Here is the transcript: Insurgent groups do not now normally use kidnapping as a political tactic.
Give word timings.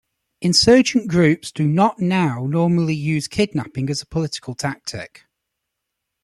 Insurgent 0.41 1.07
groups 1.07 1.51
do 1.51 1.67
not 1.67 1.99
now 1.99 2.47
normally 2.47 2.95
use 2.95 3.27
kidnapping 3.27 3.87
as 3.87 4.01
a 4.01 4.07
political 4.07 4.55
tactic. 4.55 5.25